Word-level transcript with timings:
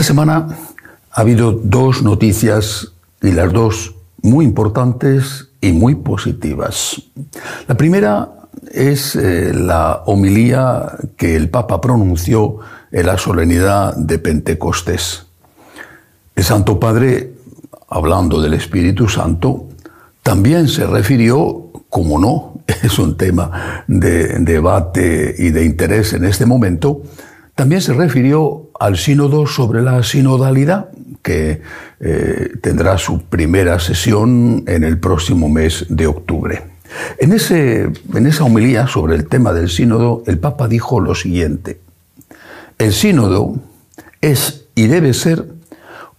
Esta 0.00 0.14
semana 0.14 0.46
ha 1.12 1.20
habido 1.20 1.52
dos 1.52 2.02
noticias 2.02 2.90
y 3.20 3.32
las 3.32 3.52
dos 3.52 3.94
muy 4.22 4.46
importantes 4.46 5.48
y 5.60 5.72
muy 5.72 5.94
positivas. 5.94 7.02
La 7.68 7.76
primera 7.76 8.30
es 8.72 9.14
eh, 9.14 9.52
la 9.52 10.04
homilía 10.06 10.96
que 11.18 11.36
el 11.36 11.50
Papa 11.50 11.82
pronunció 11.82 12.60
en 12.90 13.04
la 13.04 13.18
solemnidad 13.18 13.94
de 13.94 14.18
Pentecostés. 14.18 15.26
El 16.34 16.44
Santo 16.44 16.80
Padre, 16.80 17.34
hablando 17.90 18.40
del 18.40 18.54
Espíritu 18.54 19.06
Santo, 19.06 19.68
también 20.22 20.68
se 20.68 20.86
refirió, 20.86 21.72
como 21.90 22.18
no, 22.18 22.54
es 22.82 22.98
un 22.98 23.18
tema 23.18 23.84
de 23.86 24.38
debate 24.38 25.34
y 25.36 25.50
de 25.50 25.62
interés 25.62 26.14
en 26.14 26.24
este 26.24 26.46
momento, 26.46 27.02
también 27.54 27.82
se 27.82 27.92
refirió 27.92 28.69
al 28.80 28.96
sínodo 28.96 29.46
sobre 29.46 29.82
la 29.82 30.02
sinodalidad, 30.02 30.88
que 31.22 31.60
eh, 32.00 32.52
tendrá 32.62 32.96
su 32.96 33.20
primera 33.24 33.78
sesión 33.78 34.64
en 34.66 34.84
el 34.84 34.98
próximo 34.98 35.50
mes 35.50 35.84
de 35.90 36.06
octubre. 36.06 36.62
En, 37.18 37.32
ese, 37.32 37.92
en 38.14 38.26
esa 38.26 38.44
homilía 38.44 38.86
sobre 38.86 39.16
el 39.16 39.28
tema 39.28 39.52
del 39.52 39.68
sínodo, 39.68 40.22
el 40.26 40.38
Papa 40.38 40.66
dijo 40.66 40.98
lo 40.98 41.14
siguiente, 41.14 41.78
el 42.78 42.94
sínodo 42.94 43.56
es 44.22 44.64
y 44.74 44.86
debe 44.86 45.12
ser 45.12 45.44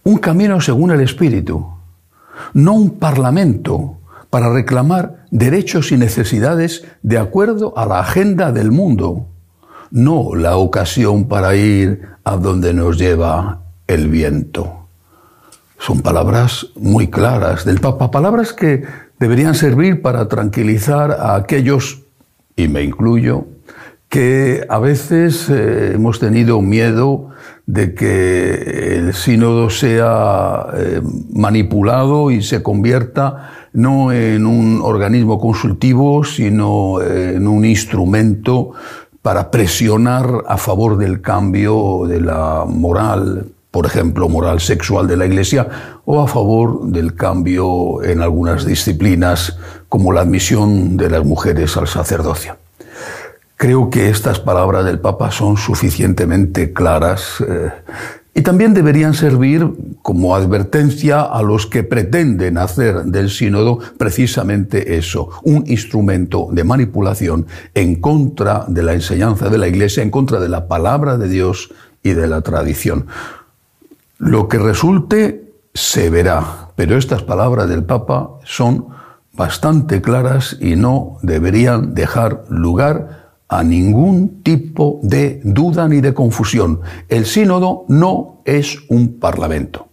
un 0.04 0.18
camino 0.18 0.60
según 0.60 0.92
el 0.92 1.00
Espíritu, 1.00 1.66
no 2.54 2.74
un 2.74 2.90
parlamento 3.00 3.98
para 4.30 4.52
reclamar 4.52 5.26
derechos 5.32 5.90
y 5.90 5.96
necesidades 5.96 6.84
de 7.02 7.18
acuerdo 7.18 7.76
a 7.76 7.86
la 7.86 7.98
agenda 7.98 8.52
del 8.52 8.70
mundo, 8.70 9.26
no 9.90 10.36
la 10.36 10.56
ocasión 10.56 11.26
para 11.26 11.56
ir 11.56 12.11
a 12.24 12.36
donde 12.36 12.74
nos 12.74 12.98
lleva 12.98 13.62
el 13.86 14.08
viento. 14.08 14.86
Son 15.78 16.00
palabras 16.00 16.68
muy 16.76 17.08
claras 17.08 17.64
del 17.64 17.80
Papa, 17.80 18.10
palabras 18.10 18.52
que 18.52 18.84
deberían 19.18 19.54
servir 19.54 20.00
para 20.02 20.28
tranquilizar 20.28 21.10
a 21.12 21.34
aquellos, 21.34 22.02
y 22.54 22.68
me 22.68 22.82
incluyo, 22.82 23.46
que 24.08 24.64
a 24.68 24.78
veces 24.78 25.48
eh, 25.48 25.92
hemos 25.94 26.20
tenido 26.20 26.60
miedo 26.60 27.30
de 27.66 27.94
que 27.94 28.98
el 28.98 29.14
sínodo 29.14 29.70
sea 29.70 30.66
eh, 30.74 31.00
manipulado 31.32 32.30
y 32.30 32.42
se 32.42 32.62
convierta 32.62 33.68
no 33.72 34.12
en 34.12 34.46
un 34.46 34.80
organismo 34.82 35.40
consultivo, 35.40 36.24
sino 36.24 37.00
en 37.00 37.48
un 37.48 37.64
instrumento 37.64 38.72
para 39.22 39.50
presionar 39.52 40.44
a 40.48 40.58
favor 40.58 40.98
del 40.98 41.20
cambio 41.20 42.02
de 42.08 42.20
la 42.20 42.64
moral, 42.66 43.46
por 43.70 43.86
ejemplo, 43.86 44.28
moral 44.28 44.60
sexual 44.60 45.06
de 45.06 45.16
la 45.16 45.26
Iglesia, 45.26 45.68
o 46.04 46.20
a 46.20 46.26
favor 46.26 46.86
del 46.86 47.14
cambio 47.14 48.02
en 48.02 48.20
algunas 48.20 48.66
disciplinas, 48.66 49.56
como 49.88 50.12
la 50.12 50.22
admisión 50.22 50.96
de 50.96 51.08
las 51.08 51.24
mujeres 51.24 51.76
al 51.76 51.86
sacerdocio. 51.86 52.56
Creo 53.56 53.90
que 53.90 54.10
estas 54.10 54.40
palabras 54.40 54.84
del 54.84 54.98
Papa 54.98 55.30
son 55.30 55.56
suficientemente 55.56 56.72
claras 56.72 57.42
eh, 57.46 57.70
y 58.34 58.42
también 58.42 58.72
deberían 58.72 59.12
servir 59.14 59.68
como 60.00 60.34
advertencia 60.34 61.20
a 61.20 61.42
los 61.42 61.66
que 61.66 61.82
pretenden 61.82 62.56
hacer 62.56 63.04
del 63.04 63.28
sínodo 63.28 63.78
precisamente 63.98 64.96
eso, 64.96 65.28
un 65.42 65.64
instrumento 65.66 66.48
de 66.50 66.64
manipulación 66.64 67.46
en 67.74 68.00
contra 68.00 68.64
de 68.68 68.82
la 68.82 68.94
enseñanza 68.94 69.50
de 69.50 69.58
la 69.58 69.68
Iglesia, 69.68 70.02
en 70.02 70.10
contra 70.10 70.40
de 70.40 70.48
la 70.48 70.66
palabra 70.66 71.18
de 71.18 71.28
Dios 71.28 71.72
y 72.02 72.14
de 72.14 72.26
la 72.26 72.40
tradición. 72.40 73.06
Lo 74.18 74.48
que 74.48 74.58
resulte 74.58 75.52
se 75.74 76.08
verá, 76.08 76.70
pero 76.74 76.96
estas 76.96 77.22
palabras 77.22 77.68
del 77.68 77.84
Papa 77.84 78.30
son 78.44 78.88
bastante 79.34 80.00
claras 80.00 80.56
y 80.60 80.76
no 80.76 81.18
deberían 81.22 81.94
dejar 81.94 82.44
lugar 82.48 83.21
a 83.52 83.62
ningún 83.62 84.42
tipo 84.42 84.98
de 85.02 85.40
duda 85.44 85.86
ni 85.86 86.00
de 86.00 86.14
confusión. 86.14 86.80
El 87.08 87.26
sínodo 87.26 87.84
no 87.88 88.40
es 88.46 88.78
un 88.88 89.18
parlamento 89.18 89.88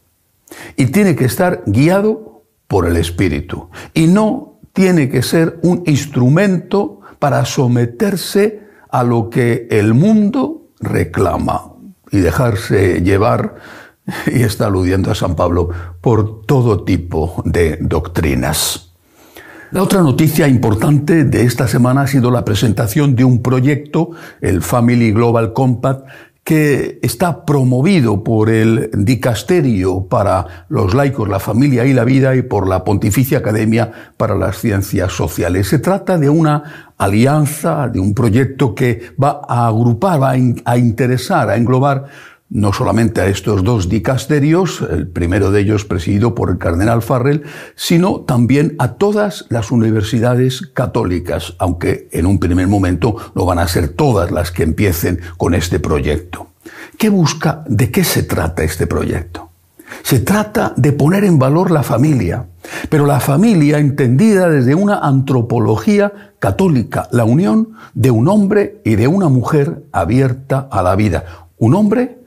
y 0.78 0.88
tiene 0.88 1.16
que 1.16 1.26
estar 1.26 1.64
guiado 1.66 2.44
por 2.68 2.88
el 2.88 2.96
Espíritu 2.96 3.70
y 3.94 4.08
no 4.08 4.60
tiene 4.72 5.10
que 5.10 5.22
ser 5.22 5.60
un 5.62 5.84
instrumento 5.86 7.02
para 7.20 7.44
someterse 7.44 8.62
a 8.90 9.04
lo 9.04 9.30
que 9.30 9.68
el 9.70 9.94
mundo 9.94 10.70
reclama 10.80 11.74
y 12.12 12.20
dejarse 12.20 13.02
llevar, 13.02 13.56
y 14.28 14.42
está 14.42 14.68
aludiendo 14.68 15.12
a 15.12 15.16
San 15.16 15.36
Pablo, 15.36 15.70
por 16.02 16.46
todo 16.46 16.84
tipo 16.84 17.44
de 17.46 17.78
doctrinas. 17.82 18.89
La 19.72 19.84
otra 19.84 20.02
noticia 20.02 20.48
importante 20.48 21.26
de 21.26 21.44
esta 21.44 21.68
semana 21.68 22.02
ha 22.02 22.08
sido 22.08 22.32
la 22.32 22.44
presentación 22.44 23.16
de 23.16 23.24
un 23.24 23.44
proyecto, 23.44 24.10
el 24.42 24.64
Family 24.64 25.12
Global 25.12 25.54
Compact, 25.54 26.08
que 26.44 26.98
está 27.04 27.46
promovido 27.46 28.24
por 28.24 28.50
el 28.50 28.90
Dicasterio 28.92 30.08
para 30.08 30.66
los 30.70 30.96
laicos, 30.96 31.30
la 31.30 31.40
familia 31.40 31.86
y 31.86 31.94
la 31.94 32.04
vida 32.04 32.36
y 32.36 32.42
por 32.42 32.68
la 32.68 32.84
Pontificia 32.84 33.38
Academia 33.38 33.92
para 34.18 34.34
las 34.34 34.58
Ciencias 34.58 35.14
Sociales. 35.14 35.68
Se 35.68 35.78
trata 35.78 36.18
de 36.18 36.30
una 36.30 36.94
alianza, 36.98 37.90
de 37.90 38.00
un 38.00 38.16
proyecto 38.16 38.74
que 38.74 39.12
va 39.24 39.42
a 39.48 39.68
agrupar, 39.68 40.20
va 40.20 40.32
a 40.32 40.78
interesar, 40.80 41.52
a 41.52 41.58
englobar 41.58 42.06
no 42.50 42.74
solamente 42.74 43.22
a 43.22 43.28
estos 43.28 43.64
dos 43.64 43.90
dicasterios, 43.90 44.82
el 44.90 45.08
primero 45.08 45.52
de 45.52 45.62
ellos 45.62 45.86
presidido 45.86 46.34
por 46.34 46.50
el 46.50 46.58
cardenal 46.58 47.02
Farrell, 47.02 47.44
sino 47.76 48.22
también 48.22 48.76
a 48.80 48.94
todas 48.94 49.46
las 49.50 49.72
universidades 49.72 50.62
católicas, 50.74 51.56
aunque 51.60 52.10
en 52.12 52.26
un 52.26 52.40
primer 52.40 52.68
momento 52.68 53.16
no 53.36 53.46
van 53.46 53.60
a 53.60 53.68
ser 53.68 53.90
todas 53.90 54.32
las 54.32 54.52
que 54.52 54.64
empiecen 54.64 55.20
con 55.38 55.54
este 55.54 55.80
proyecto. 55.80 56.48
¿Qué 56.98 57.10
busca? 57.10 57.64
¿De 57.68 57.92
qué 57.92 58.04
se 58.04 58.24
trata 58.24 58.64
este 58.64 58.88
proyecto? 58.88 59.50
Se 60.04 60.20
trata 60.20 60.74
de 60.76 60.92
poner 60.92 61.24
en 61.24 61.40
valor 61.40 61.72
la 61.72 61.84
familia, 61.84 62.48
pero 62.90 63.06
la 63.06 63.20
familia 63.20 63.80
entendida 63.80 64.50
desde 64.50 64.76
una 64.76 65.00
antropología 65.00 66.34
católica, 66.40 67.08
la 67.12 67.26
unión 67.26 67.74
de 67.94 68.12
un 68.12 68.28
hombre 68.28 68.82
y 68.86 68.96
de 68.96 69.08
una 69.08 69.30
mujer 69.30 69.84
abierta 69.92 70.68
a 70.72 70.82
la 70.82 70.96
vida. 70.96 71.26
Un 71.58 71.76
hombre 71.76 72.19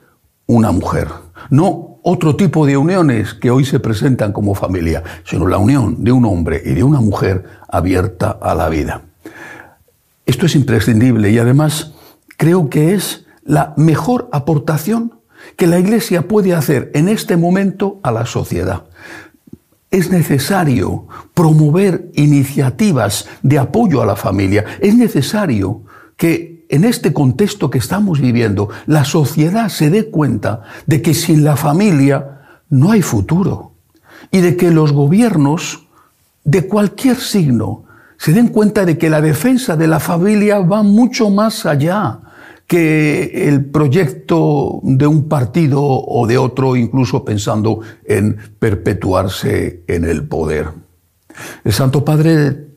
una 0.53 0.73
mujer. 0.73 1.09
No 1.51 1.99
otro 2.03 2.37
tipo 2.37 2.67
de 2.67 2.77
uniones 2.77 3.35
que 3.35 3.51
hoy 3.51 3.65
se 3.65 3.81
presentan 3.81 4.33
como 4.33 4.55
familia, 4.55 5.03
sino 5.25 5.47
la 5.47 5.59
unión 5.59 6.03
de 6.03 6.13
un 6.13 6.25
hombre 6.25 6.61
y 6.65 6.75
de 6.75 6.83
una 6.83 7.01
mujer 7.01 7.45
abierta 7.69 8.39
a 8.41 8.55
la 8.55 8.69
vida. 8.69 9.03
Esto 10.27 10.47
es 10.47 10.55
imprescindible 10.55 11.31
y 11.31 11.39
además 11.39 11.93
creo 12.37 12.69
que 12.69 12.95
es 12.95 13.27
la 13.45 13.75
mejor 13.77 14.29
aportación 14.33 15.15
que 15.57 15.67
la 15.67 15.79
Iglesia 15.79 16.29
puede 16.29 16.55
hacer 16.55 16.91
en 16.95 17.09
este 17.09 17.37
momento 17.37 18.01
a 18.03 18.11
la 18.13 18.27
sociedad. 18.27 18.85
Es 19.91 20.11
necesario 20.11 21.07
promover 21.35 22.11
iniciativas 22.15 23.29
de 23.43 23.59
apoyo 23.59 24.01
a 24.01 24.07
la 24.07 24.17
familia. 24.17 24.65
Es 24.81 24.95
necesario 24.95 25.83
que 26.17 26.52
en 26.73 26.85
este 26.85 27.13
contexto 27.13 27.69
que 27.69 27.79
estamos 27.79 28.19
viviendo, 28.19 28.71
la 28.87 29.05
sociedad 29.05 29.69
se 29.69 29.91
dé 29.91 30.09
cuenta 30.11 30.63
de 30.87 31.03
que 31.03 31.13
sin 31.13 31.45
la 31.45 31.57
familia 31.57 32.41
no 32.71 32.91
hay 32.91 33.03
futuro 33.03 33.73
y 34.31 34.41
de 34.41 34.57
que 34.57 34.71
los 34.71 34.93
gobiernos 34.93 35.87
de 36.45 36.67
cualquier 36.67 37.17
signo 37.17 37.85
se 38.17 38.33
den 38.33 38.49
cuenta 38.49 38.87
de 38.87 38.97
que 38.97 39.11
la 39.11 39.21
defensa 39.21 39.77
de 39.77 39.87
la 39.87 40.01
familia 40.01 40.61
va 40.61 40.83
mucho 40.83 41.29
más 41.29 41.67
allá 41.67 42.21
que 42.67 43.49
el 43.49 43.67
proyecto 43.67 44.81
de 44.83 45.07
un 45.07 45.29
partido 45.29 45.83
o 45.83 46.27
de 46.27 46.39
otro, 46.39 46.75
incluso 46.75 47.23
pensando 47.23 47.81
en 48.07 48.39
perpetuarse 48.59 49.83
en 49.89 50.07
el 50.07 50.27
poder. 50.27 50.69
El 51.65 51.73
Santo 51.75 52.03
Padre 52.03 52.69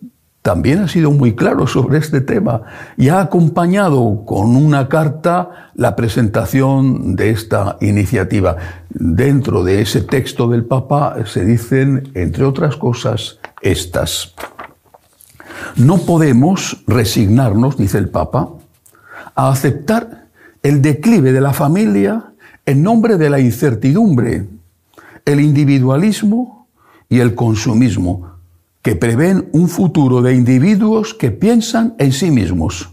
también 0.45 0.77
ha 0.77 0.88
sido 0.88 1.09
muy 1.09 1.33
claro 1.33 1.65
sobre 1.65 1.97
este 1.97 2.21
tema 2.21 2.62
y 2.97 3.09
ha 3.09 3.19
acompañado 3.19 4.25
con 4.25 4.56
una 4.56 4.88
carta 4.89 5.71
la 5.74 5.95
presentación 5.95 7.15
de 7.15 7.31
esta 7.31 7.77
iniciativa. 7.81 8.56
Dentro 8.89 9.63
de 9.63 9.81
ese 9.81 10.01
texto 10.01 10.47
del 10.47 10.63
Papa 10.63 11.15
se 11.25 11.45
dicen, 11.45 12.12
entre 12.13 12.45
otras 12.45 12.75
cosas, 12.77 13.39
estas. 13.59 14.36
No 15.77 15.97
podemos 15.97 16.83
resignarnos, 16.86 17.75
dice 17.75 17.98
el 17.98 18.09
Papa, 18.09 18.50
a 19.33 19.50
aceptar 19.50 20.27
el 20.62 20.83
declive 20.83 21.31
de 21.31 21.41
la 21.41 21.53
familia 21.53 22.33
en 22.68 22.83
nombre 22.83 23.18
de 23.18 23.31
la 23.31 23.39
incertidumbre, 23.39 24.48
el 25.25 25.39
individualismo 25.39 26.68
y 27.09 27.21
el 27.21 27.33
consumismo 27.33 28.34
que 28.85 28.95
prevén 28.95 29.49
un 29.51 29.67
futuro 29.67 30.21
de 30.21 30.35
individuos 30.35 31.15
que 31.15 31.31
piensan 31.31 31.95
en 31.97 32.11
sí 32.11 32.29
mismos. 32.29 32.91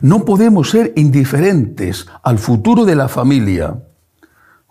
No 0.00 0.24
podemos 0.24 0.70
ser 0.70 0.92
indiferentes 0.96 2.08
al 2.24 2.40
futuro 2.40 2.84
de 2.84 2.96
la 2.96 3.06
familia, 3.06 3.78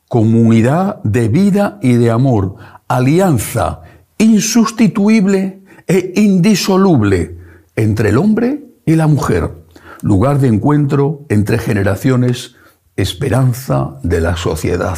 comunidad 0.10 1.02
de 1.04 1.30
vida 1.30 1.80
y 1.82 1.94
de 1.94 2.12
amor, 2.12 2.56
alianza 2.90 3.80
insustituible 4.18 5.62
e 5.88 6.12
indisoluble 6.18 7.38
entre 7.78 8.10
el 8.10 8.18
hombre 8.18 8.66
y 8.86 8.96
la 8.98 9.08
mujer, 9.08 9.50
lugar 10.02 10.40
de 10.40 10.50
encuentro 10.50 11.22
entre 11.30 11.60
generaciones, 11.60 12.58
esperanza 12.98 14.02
de 14.04 14.20
la 14.20 14.36
sociedad. 14.36 14.98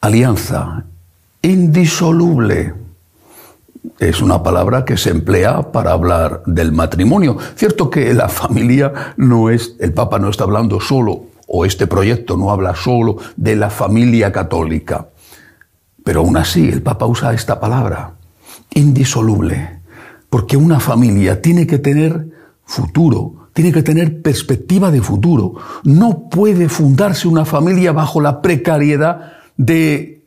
Alianza 0.00 0.84
indisoluble 1.42 2.81
es 3.98 4.22
una 4.22 4.42
palabra 4.42 4.84
que 4.84 4.96
se 4.96 5.10
emplea 5.10 5.72
para 5.72 5.92
hablar 5.92 6.42
del 6.46 6.72
matrimonio. 6.72 7.36
Cierto 7.56 7.90
que 7.90 8.12
la 8.14 8.28
familia 8.28 9.14
no 9.16 9.50
es, 9.50 9.76
el 9.80 9.92
Papa 9.92 10.18
no 10.18 10.28
está 10.28 10.44
hablando 10.44 10.80
solo, 10.80 11.26
o 11.46 11.64
este 11.64 11.86
proyecto 11.86 12.36
no 12.36 12.50
habla 12.50 12.74
solo 12.74 13.18
de 13.36 13.56
la 13.56 13.70
familia 13.70 14.32
católica, 14.32 15.08
pero 16.04 16.20
aún 16.20 16.36
así 16.36 16.68
el 16.68 16.82
Papa 16.82 17.06
usa 17.06 17.34
esta 17.34 17.60
palabra, 17.60 18.14
indisoluble, 18.74 19.80
porque 20.30 20.56
una 20.56 20.80
familia 20.80 21.42
tiene 21.42 21.66
que 21.66 21.78
tener 21.78 22.28
futuro, 22.64 23.48
tiene 23.52 23.72
que 23.72 23.82
tener 23.82 24.22
perspectiva 24.22 24.90
de 24.90 25.02
futuro. 25.02 25.54
No 25.84 26.30
puede 26.30 26.68
fundarse 26.68 27.28
una 27.28 27.44
familia 27.44 27.92
bajo 27.92 28.20
la 28.20 28.40
precariedad 28.40 29.32
de 29.56 30.24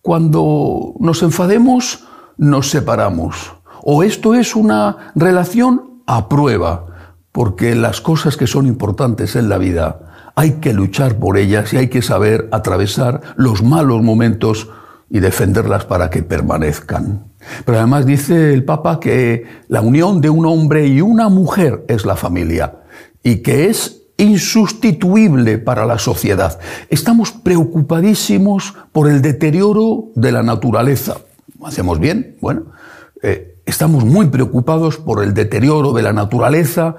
cuando 0.00 0.94
nos 0.98 1.22
enfademos, 1.22 2.05
nos 2.36 2.70
separamos. 2.70 3.54
O 3.82 4.02
esto 4.02 4.34
es 4.34 4.56
una 4.56 5.12
relación 5.14 6.02
a 6.06 6.28
prueba, 6.28 6.86
porque 7.32 7.74
las 7.74 8.00
cosas 8.00 8.36
que 8.36 8.46
son 8.46 8.66
importantes 8.66 9.36
en 9.36 9.48
la 9.48 9.58
vida 9.58 10.32
hay 10.34 10.52
que 10.54 10.72
luchar 10.72 11.16
por 11.16 11.38
ellas 11.38 11.72
y 11.72 11.78
hay 11.78 11.88
que 11.88 12.02
saber 12.02 12.48
atravesar 12.52 13.22
los 13.36 13.62
malos 13.62 14.02
momentos 14.02 14.68
y 15.08 15.20
defenderlas 15.20 15.84
para 15.84 16.10
que 16.10 16.22
permanezcan. 16.22 17.24
Pero 17.64 17.78
además 17.78 18.06
dice 18.06 18.52
el 18.52 18.64
Papa 18.64 19.00
que 19.00 19.46
la 19.68 19.80
unión 19.80 20.20
de 20.20 20.30
un 20.30 20.44
hombre 20.44 20.88
y 20.88 21.00
una 21.00 21.28
mujer 21.28 21.84
es 21.88 22.04
la 22.04 22.16
familia 22.16 22.80
y 23.22 23.36
que 23.36 23.70
es 23.70 24.02
insustituible 24.18 25.58
para 25.58 25.86
la 25.86 25.98
sociedad. 25.98 26.58
Estamos 26.90 27.32
preocupadísimos 27.32 28.74
por 28.92 29.08
el 29.08 29.22
deterioro 29.22 30.06
de 30.14 30.32
la 30.32 30.42
naturaleza 30.42 31.16
hacemos 31.64 31.98
bien, 31.98 32.36
bueno, 32.40 32.66
eh, 33.22 33.56
estamos 33.66 34.04
muy 34.04 34.26
preocupados 34.26 34.98
por 34.98 35.24
el 35.24 35.34
deterioro 35.34 35.92
de 35.92 36.02
la 36.02 36.12
naturaleza, 36.12 36.94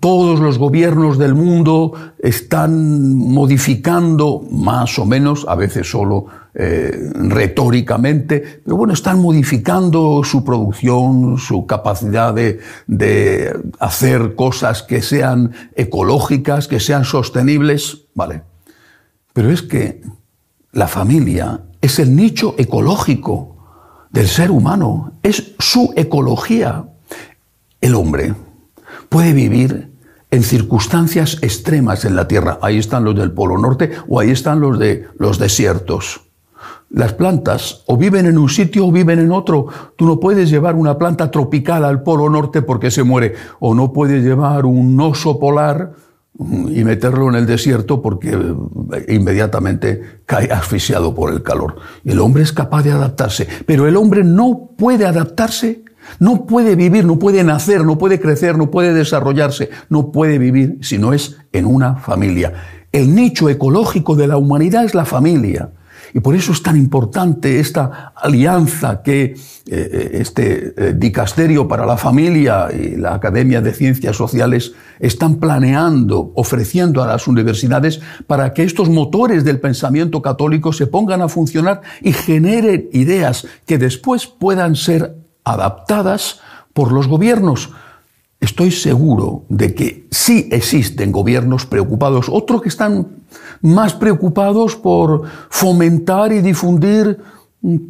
todos 0.00 0.40
los 0.40 0.58
gobiernos 0.58 1.18
del 1.18 1.34
mundo 1.34 1.92
están 2.18 3.16
modificando 3.16 4.42
más 4.50 4.98
o 4.98 5.06
menos, 5.06 5.46
a 5.48 5.54
veces 5.54 5.90
solo 5.90 6.26
eh, 6.54 7.10
retóricamente, 7.14 8.60
pero 8.62 8.76
bueno, 8.76 8.92
están 8.92 9.20
modificando 9.20 10.22
su 10.22 10.44
producción, 10.44 11.38
su 11.38 11.64
capacidad 11.64 12.34
de, 12.34 12.60
de 12.86 13.56
hacer 13.78 14.34
cosas 14.34 14.82
que 14.82 15.00
sean 15.00 15.52
ecológicas, 15.74 16.68
que 16.68 16.80
sean 16.80 17.06
sostenibles, 17.06 18.04
¿vale? 18.14 18.42
Pero 19.32 19.50
es 19.50 19.62
que 19.62 20.02
la 20.72 20.88
familia 20.88 21.62
es 21.80 21.98
el 21.98 22.14
nicho 22.14 22.54
ecológico 22.58 23.51
del 24.12 24.28
ser 24.28 24.50
humano, 24.50 25.12
es 25.22 25.54
su 25.58 25.92
ecología. 25.96 26.84
El 27.80 27.94
hombre 27.94 28.34
puede 29.08 29.32
vivir 29.32 29.90
en 30.30 30.42
circunstancias 30.42 31.38
extremas 31.42 32.04
en 32.04 32.14
la 32.14 32.28
Tierra. 32.28 32.58
Ahí 32.62 32.78
están 32.78 33.04
los 33.04 33.16
del 33.16 33.32
Polo 33.32 33.58
Norte 33.58 33.90
o 34.08 34.20
ahí 34.20 34.30
están 34.30 34.60
los 34.60 34.78
de 34.78 35.06
los 35.18 35.38
desiertos. 35.38 36.22
Las 36.90 37.14
plantas 37.14 37.82
o 37.86 37.96
viven 37.96 38.26
en 38.26 38.36
un 38.36 38.50
sitio 38.50 38.86
o 38.86 38.92
viven 38.92 39.18
en 39.18 39.32
otro. 39.32 39.66
Tú 39.96 40.06
no 40.06 40.20
puedes 40.20 40.50
llevar 40.50 40.74
una 40.74 40.98
planta 40.98 41.30
tropical 41.30 41.84
al 41.84 42.02
Polo 42.02 42.28
Norte 42.28 42.60
porque 42.60 42.90
se 42.90 43.02
muere. 43.02 43.34
O 43.60 43.74
no 43.74 43.92
puedes 43.94 44.22
llevar 44.22 44.66
un 44.66 45.00
oso 45.00 45.38
polar 45.38 45.94
y 46.38 46.82
meterlo 46.84 47.28
en 47.28 47.34
el 47.34 47.46
desierto 47.46 48.00
porque 48.00 48.36
inmediatamente 49.08 50.20
cae 50.26 50.50
asfixiado 50.50 51.14
por 51.14 51.32
el 51.32 51.42
calor. 51.42 51.76
El 52.04 52.20
hombre 52.20 52.42
es 52.42 52.52
capaz 52.52 52.82
de 52.82 52.92
adaptarse, 52.92 53.46
pero 53.66 53.86
el 53.86 53.96
hombre 53.96 54.24
no 54.24 54.70
puede 54.76 55.06
adaptarse, 55.06 55.84
no 56.18 56.46
puede 56.46 56.74
vivir, 56.74 57.04
no 57.04 57.18
puede 57.18 57.44
nacer, 57.44 57.84
no 57.84 57.98
puede 57.98 58.18
crecer, 58.18 58.56
no 58.56 58.70
puede 58.70 58.94
desarrollarse, 58.94 59.70
no 59.88 60.10
puede 60.10 60.38
vivir 60.38 60.78
si 60.80 60.98
no 60.98 61.12
es 61.12 61.36
en 61.52 61.66
una 61.66 61.96
familia. 61.96 62.52
El 62.92 63.14
nicho 63.14 63.48
ecológico 63.48 64.16
de 64.16 64.26
la 64.26 64.36
humanidad 64.36 64.84
es 64.84 64.94
la 64.94 65.04
familia. 65.04 65.70
Y 66.14 66.20
por 66.20 66.34
eso 66.34 66.52
es 66.52 66.62
tan 66.62 66.76
importante 66.76 67.60
esta 67.60 68.12
alianza 68.16 69.02
que 69.02 69.22
eh, 69.24 69.36
eh, 69.66 70.10
este 70.14 70.74
eh, 70.76 70.94
dicasterio 70.94 71.68
para 71.68 71.86
la 71.86 71.96
familia 71.96 72.68
y 72.72 72.96
la 72.96 73.14
Academia 73.14 73.60
de 73.60 73.72
Ciencias 73.72 74.16
Sociales 74.16 74.72
están 74.98 75.36
planeando, 75.36 76.32
ofreciendo 76.34 77.02
a 77.02 77.06
las 77.06 77.28
universidades 77.28 78.00
para 78.26 78.52
que 78.52 78.64
estos 78.64 78.88
motores 78.88 79.44
del 79.44 79.60
pensamiento 79.60 80.20
católico 80.20 80.72
se 80.72 80.86
pongan 80.86 81.22
a 81.22 81.28
funcionar 81.28 81.82
y 82.00 82.12
generen 82.12 82.88
ideas 82.92 83.46
que 83.66 83.78
después 83.78 84.26
puedan 84.26 84.76
ser 84.76 85.16
adaptadas 85.44 86.40
por 86.72 86.92
los 86.92 87.08
gobiernos 87.08 87.70
estoy 88.42 88.72
seguro 88.72 89.44
de 89.48 89.72
que 89.72 90.06
sí 90.10 90.48
existen 90.50 91.12
gobiernos 91.12 91.64
preocupados, 91.64 92.28
otros 92.28 92.60
que 92.60 92.68
están 92.68 93.06
más 93.62 93.94
preocupados 93.94 94.74
por 94.74 95.22
fomentar 95.48 96.32
y 96.32 96.42
difundir 96.42 97.20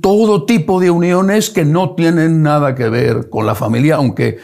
todo 0.02 0.44
tipo 0.44 0.78
de 0.78 0.90
uniones 0.90 1.48
que 1.48 1.64
no 1.64 1.94
tienen 1.94 2.42
nada 2.42 2.74
que 2.74 2.90
ver 2.90 3.30
con 3.30 3.46
la 3.46 3.54
familia, 3.54 3.96
aunque 3.96 4.38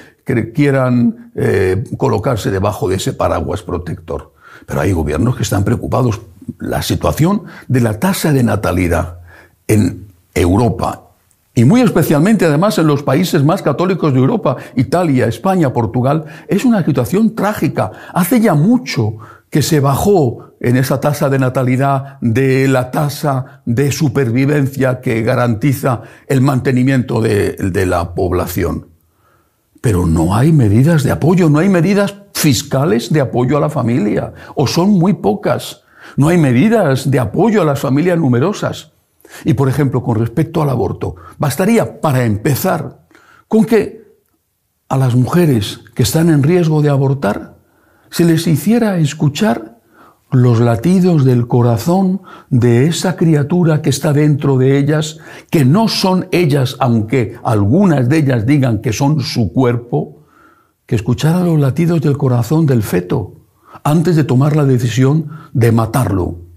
quieran 0.54 1.30
eh, 1.34 1.84
colocarse 1.98 2.50
debajo 2.50 2.88
de 2.88 2.96
ese 2.96 3.12
paraguas 3.12 3.62
protector. 3.62 4.32
Pero 4.64 4.80
hay 4.80 4.92
gobiernos 4.92 5.36
que 5.36 5.42
están 5.42 5.62
preocupados. 5.62 6.22
La 6.58 6.80
situación 6.80 7.42
de 7.68 7.82
la 7.82 8.00
tasa 8.00 8.32
de 8.32 8.42
natalidad 8.42 9.18
en 9.66 10.06
Europa 10.34 11.07
y 11.58 11.64
muy 11.64 11.80
especialmente 11.80 12.44
además 12.44 12.78
en 12.78 12.86
los 12.86 13.02
países 13.02 13.42
más 13.42 13.62
católicos 13.62 14.12
de 14.12 14.20
Europa, 14.20 14.58
Italia, 14.76 15.26
España, 15.26 15.72
Portugal, 15.72 16.24
es 16.46 16.64
una 16.64 16.84
situación 16.84 17.34
trágica. 17.34 17.90
Hace 18.14 18.38
ya 18.38 18.54
mucho 18.54 19.16
que 19.50 19.60
se 19.60 19.80
bajó 19.80 20.52
en 20.60 20.76
esa 20.76 21.00
tasa 21.00 21.28
de 21.28 21.40
natalidad 21.40 22.20
de 22.20 22.68
la 22.68 22.92
tasa 22.92 23.62
de 23.64 23.90
supervivencia 23.90 25.00
que 25.00 25.22
garantiza 25.22 26.02
el 26.28 26.42
mantenimiento 26.42 27.20
de, 27.20 27.86
la 27.86 28.14
población. 28.14 28.90
Pero 29.80 30.06
no 30.06 30.36
hay 30.36 30.52
medidas 30.52 31.02
de 31.02 31.10
apoyo, 31.10 31.50
no 31.50 31.58
hay 31.58 31.68
medidas 31.68 32.14
fiscales 32.34 33.12
de 33.12 33.20
apoyo 33.20 33.56
a 33.56 33.60
la 33.60 33.68
familia, 33.68 34.32
o 34.54 34.68
son 34.68 34.90
muy 34.90 35.14
pocas. 35.14 35.82
No 36.16 36.28
hay 36.28 36.38
medidas 36.38 37.10
de 37.10 37.18
apoyo 37.18 37.62
a 37.62 37.64
las 37.64 37.80
familias 37.80 38.16
numerosas. 38.16 38.92
Y 39.44 39.54
por 39.54 39.68
ejemplo, 39.68 40.02
con 40.02 40.16
respecto 40.16 40.62
al 40.62 40.70
aborto, 40.70 41.16
bastaría 41.38 42.00
para 42.00 42.24
empezar 42.24 43.06
con 43.46 43.64
que 43.64 44.08
a 44.88 44.96
las 44.96 45.14
mujeres 45.14 45.80
que 45.94 46.02
están 46.02 46.30
en 46.30 46.42
riesgo 46.42 46.82
de 46.82 46.88
abortar 46.88 47.58
se 48.10 48.24
les 48.24 48.46
hiciera 48.46 48.98
escuchar 48.98 49.78
los 50.30 50.60
latidos 50.60 51.24
del 51.24 51.46
corazón 51.46 52.22
de 52.50 52.86
esa 52.86 53.16
criatura 53.16 53.80
que 53.80 53.90
está 53.90 54.12
dentro 54.12 54.58
de 54.58 54.78
ellas, 54.78 55.18
que 55.50 55.64
no 55.64 55.88
son 55.88 56.28
ellas, 56.32 56.76
aunque 56.80 57.36
algunas 57.42 58.08
de 58.08 58.18
ellas 58.18 58.46
digan 58.46 58.80
que 58.80 58.92
son 58.92 59.20
su 59.20 59.52
cuerpo, 59.52 60.24
que 60.84 60.96
escuchara 60.96 61.40
los 61.40 61.58
latidos 61.58 62.00
del 62.00 62.18
corazón 62.18 62.66
del 62.66 62.82
feto 62.82 63.34
antes 63.84 64.16
de 64.16 64.24
tomar 64.24 64.56
la 64.56 64.64
decisión 64.64 65.28
de 65.52 65.72
matarlo 65.72 66.47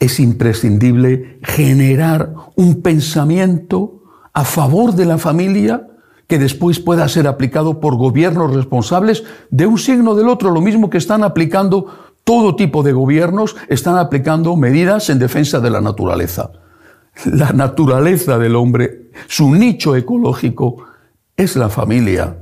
es 0.00 0.18
imprescindible 0.18 1.38
generar 1.42 2.34
un 2.56 2.80
pensamiento 2.82 4.02
a 4.32 4.44
favor 4.44 4.94
de 4.94 5.04
la 5.04 5.18
familia 5.18 5.86
que 6.26 6.38
después 6.38 6.80
pueda 6.80 7.06
ser 7.08 7.26
aplicado 7.26 7.80
por 7.80 7.96
gobiernos 7.96 8.54
responsables 8.54 9.24
de 9.50 9.66
un 9.66 9.78
signo 9.78 10.14
del 10.14 10.28
otro, 10.28 10.50
lo 10.50 10.62
mismo 10.62 10.88
que 10.88 10.98
están 10.98 11.22
aplicando 11.22 11.86
todo 12.24 12.56
tipo 12.56 12.82
de 12.82 12.92
gobiernos, 12.92 13.56
están 13.68 13.98
aplicando 13.98 14.56
medidas 14.56 15.10
en 15.10 15.18
defensa 15.18 15.60
de 15.60 15.70
la 15.70 15.80
naturaleza. 15.80 16.50
La 17.24 17.52
naturaleza 17.52 18.38
del 18.38 18.56
hombre, 18.56 19.10
su 19.26 19.54
nicho 19.54 19.96
ecológico, 19.96 20.84
es 21.36 21.56
la 21.56 21.68
familia. 21.68 22.36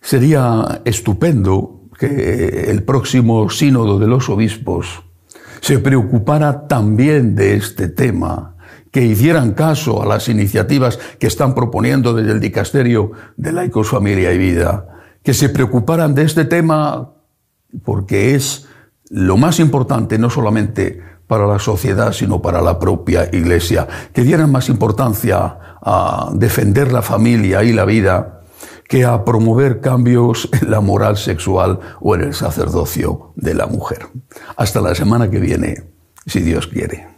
Sería 0.00 0.80
estupendo 0.84 1.82
que 1.98 2.70
el 2.70 2.82
próximo 2.84 3.50
sínodo 3.50 3.98
de 3.98 4.06
los 4.06 4.28
obispos 4.30 5.02
se 5.60 5.78
preocupara 5.78 6.66
también 6.66 7.34
de 7.34 7.56
este 7.56 7.88
tema, 7.88 8.56
que 8.90 9.04
hicieran 9.04 9.52
caso 9.52 10.02
a 10.02 10.06
las 10.06 10.28
iniciativas 10.28 10.98
que 11.18 11.26
están 11.26 11.54
proponiendo 11.54 12.14
desde 12.14 12.32
el 12.32 12.40
Dicasterio 12.40 13.12
de 13.36 13.52
Laicos, 13.52 13.88
Familia 13.88 14.32
y 14.32 14.38
Vida, 14.38 14.86
que 15.22 15.34
se 15.34 15.48
preocuparan 15.48 16.14
de 16.14 16.22
este 16.22 16.44
tema 16.44 17.12
porque 17.84 18.34
es 18.34 18.66
lo 19.10 19.36
más 19.36 19.60
importante 19.60 20.18
no 20.18 20.30
solamente 20.30 21.02
para 21.26 21.46
la 21.46 21.58
sociedad, 21.58 22.12
sino 22.12 22.40
para 22.40 22.62
la 22.62 22.78
propia 22.78 23.28
Iglesia, 23.32 23.86
que 24.12 24.24
dieran 24.24 24.50
más 24.50 24.68
importancia 24.70 25.58
a 25.82 26.30
defender 26.34 26.90
la 26.90 27.02
familia 27.02 27.62
y 27.62 27.72
la 27.72 27.84
vida 27.84 28.37
que 28.88 29.04
a 29.04 29.24
promover 29.24 29.80
cambios 29.80 30.48
en 30.60 30.70
la 30.70 30.80
moral 30.80 31.16
sexual 31.16 31.78
o 32.00 32.14
en 32.14 32.22
el 32.22 32.34
sacerdocio 32.34 33.32
de 33.36 33.54
la 33.54 33.66
mujer. 33.66 34.08
Hasta 34.56 34.80
la 34.80 34.94
semana 34.94 35.30
que 35.30 35.38
viene, 35.38 35.84
si 36.26 36.40
Dios 36.40 36.66
quiere. 36.66 37.17